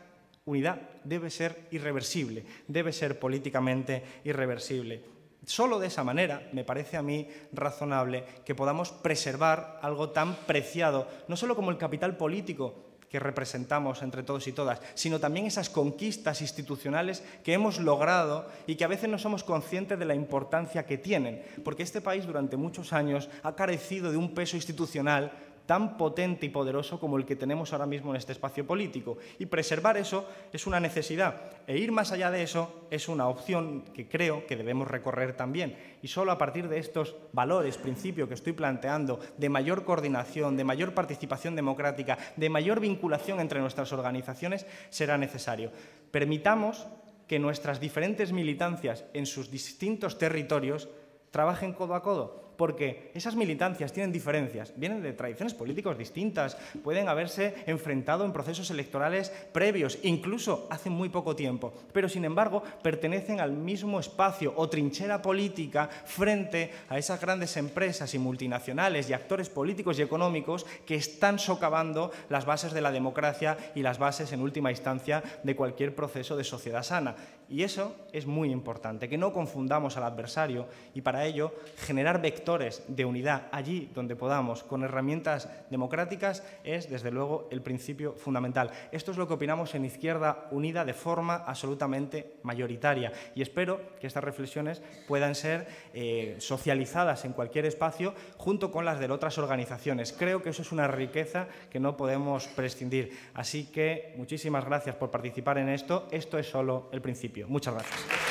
unidad 0.46 0.82
debe 1.04 1.30
ser 1.30 1.68
irreversible, 1.72 2.46
debe 2.68 2.94
ser 2.94 3.20
políticamente 3.20 4.04
irreversible. 4.24 5.13
Solo 5.46 5.80
de 5.80 5.88
esa 5.88 6.04
manera 6.04 6.48
me 6.54 6.64
parece 6.64 6.96
a 6.96 7.02
mí 7.02 7.28
razonable 7.52 8.24
que 8.46 8.56
podamos 8.56 8.92
preservar 8.92 9.80
algo 9.82 10.10
tan 10.12 10.36
preciado, 10.36 11.08
no 11.28 11.36
solo 11.36 11.56
como 11.56 11.72
el 11.72 11.78
capital 11.78 12.16
político 12.16 12.76
que 13.14 13.20
representamos 13.20 14.02
entre 14.02 14.24
todos 14.24 14.48
y 14.48 14.54
todas, 14.54 14.82
sino 14.96 15.20
también 15.20 15.46
esas 15.46 15.70
conquistas 15.70 16.42
institucionales 16.42 17.24
que 17.44 17.54
hemos 17.54 17.78
logrado 17.80 18.50
y 18.66 18.76
que 18.76 18.86
a 18.86 18.88
veces 18.88 19.08
no 19.08 19.20
somos 19.20 19.44
conscientes 19.44 20.00
de 20.00 20.06
la 20.06 20.16
importancia 20.16 20.88
que 20.88 20.98
tienen, 20.98 21.44
porque 21.64 21.84
este 21.84 22.02
país 22.02 22.26
durante 22.26 22.58
muchos 22.58 22.92
años 22.92 23.30
ha 23.44 23.56
carecido 23.56 24.10
de 24.10 24.18
un 24.18 24.34
peso 24.34 24.56
institucional 24.56 25.32
tan 25.66 25.98
potente 25.98 26.46
y 26.46 26.50
poderoso 26.50 27.00
como 27.00 27.18
el 27.18 27.26
que 27.26 27.36
tenemos 27.36 27.72
ahora 27.72 27.86
mismo 27.86 28.12
en 28.12 28.18
este 28.18 28.32
espacio 28.32 28.66
político. 28.66 29.18
Y 29.40 29.46
preservar 29.46 29.98
eso 29.98 30.28
es 30.52 30.68
una 30.68 30.80
necesidad. 30.80 31.42
E 31.68 31.78
ir 31.78 31.92
más 31.92 32.12
allá 32.12 32.32
de 32.32 32.44
eso 32.44 32.88
es 32.90 33.08
una 33.08 33.28
opción 33.28 33.84
que 33.94 34.08
creo 34.08 34.46
que 34.46 34.56
debemos 34.56 34.88
recorrer 34.88 35.36
también. 35.36 35.78
Y 36.02 36.08
solo 36.08 36.32
a 36.32 36.38
partir 36.38 36.68
de 36.68 36.80
estos 36.80 37.16
valores, 37.32 37.78
principios 37.78 38.28
que 38.28 38.36
estoy 38.36 38.54
planteando, 38.54 39.20
de 39.38 39.50
mayor 39.50 39.86
coordinación, 39.86 40.58
de 40.58 40.64
mayor 40.64 40.94
participación 40.94 41.56
democrática, 41.56 42.18
de 42.36 42.50
mayor 42.50 42.80
vinculación 42.80 43.40
entre 43.40 43.62
nuestras 43.62 43.94
organizaciones, 43.94 44.66
será 44.90 45.18
necesario. 45.18 45.72
Permitamos 46.12 46.86
que 47.28 47.40
nuestras 47.40 47.80
diferentes 47.80 48.34
militancias 48.34 49.06
en 49.14 49.26
sus 49.26 49.50
distintos 49.50 50.18
territorios 50.18 50.90
trabajen 51.32 51.74
codo 51.74 51.96
a 51.96 52.04
codo 52.04 52.43
porque 52.58 53.12
esas 53.14 53.36
militancias 53.36 53.94
tienen 53.94 54.12
diferencias, 54.12 54.74
vienen 54.76 55.02
de 55.02 55.14
tradiciones 55.14 55.54
políticas 55.54 55.98
distintas, 55.98 56.58
pueden 56.84 57.08
haberse 57.08 57.56
enfrentado 57.66 58.26
en 58.26 58.34
procesos 58.34 58.70
electorales 58.72 59.32
previos, 59.52 60.00
incluso 60.04 60.68
hace 60.70 60.90
muy 60.90 61.10
poco 61.10 61.36
tiempo, 61.36 61.74
pero 61.92 62.10
sin 62.10 62.26
embargo 62.26 62.64
pertenecen 62.82 63.40
al 63.40 63.52
mismo 63.52 64.00
espacio 64.00 64.54
o 64.56 64.70
trinchera 64.70 65.22
política 65.22 65.90
frente 66.06 66.72
a 66.90 66.98
esas 66.98 67.20
grandes 67.20 67.58
empresas 67.58 68.14
y 68.14 68.20
multinacionales 68.20 69.10
y 69.10 69.14
actores 69.14 69.50
políticos 69.50 70.00
y 70.00 70.02
económicos 70.02 70.66
que 70.86 70.96
están 70.96 71.40
socavando 71.40 72.12
las 72.30 72.46
bases 72.46 72.74
de 72.74 72.82
la 72.82 72.92
democracia 72.92 73.58
y 73.76 73.82
las 73.82 74.00
bases, 74.00 74.32
en 74.32 74.42
última 74.42 74.72
instancia, 74.72 75.24
de 75.44 75.56
cualquier 75.56 75.96
proceso 75.96 76.36
de 76.36 76.44
sociedad 76.44 76.84
sana. 76.84 77.16
Y 77.50 77.64
eso 77.64 77.96
es 78.12 78.26
muy 78.26 78.52
importante, 78.52 79.10
que 79.10 79.18
no 79.18 79.34
confundamos 79.34 79.98
al 79.98 80.04
adversario 80.04 80.68
y 80.96 81.02
para 81.02 81.26
ello 81.26 81.54
generar 81.78 82.22
vectores 82.44 82.84
de 82.90 83.06
unidad 83.06 83.48
allí 83.54 83.90
donde 83.96 84.18
podamos 84.18 84.64
con 84.64 84.84
herramientas 84.84 85.48
democráticas 85.70 86.44
es 86.66 86.90
desde 86.90 87.10
luego 87.10 87.48
el 87.52 87.62
principio 87.62 88.16
fundamental. 88.16 88.70
Esto 88.92 89.12
es 89.12 89.18
lo 89.18 89.30
que 89.30 89.36
opinamos 89.36 89.74
en 89.76 89.86
Izquierda 89.86 90.50
Unida 90.52 90.84
de 90.84 90.94
forma 90.94 91.36
absolutamente 91.36 92.36
mayoritaria 92.44 93.14
y 93.34 93.42
espero 93.42 93.80
que 94.02 94.08
estas 94.08 94.26
reflexiones 94.26 94.82
puedan 95.08 95.36
ser 95.36 95.68
eh, 95.94 96.36
socializadas 96.40 97.24
en 97.24 97.32
cualquier 97.32 97.66
espacio 97.66 98.14
junto 98.36 98.70
con 98.70 98.84
las 98.84 99.00
de 99.00 99.10
otras 99.10 99.38
organizaciones. 99.38 100.12
Creo 100.12 100.44
que 100.44 100.50
eso 100.50 100.64
es 100.64 100.74
una 100.74 100.90
riqueza 100.90 101.48
que 101.70 101.80
no 101.80 101.96
podemos 101.96 102.48
prescindir. 102.48 103.18
Así 103.36 103.68
que 103.68 104.14
muchísimas 104.18 104.66
gracias 104.66 104.98
por 104.98 105.12
participar 105.12 105.60
en 105.60 105.70
esto. 105.70 106.10
Esto 106.12 106.38
es 106.38 106.50
solo 106.50 106.90
el 106.92 107.02
principio. 107.02 107.48
Muchas 107.48 107.76
gracias. 107.76 108.23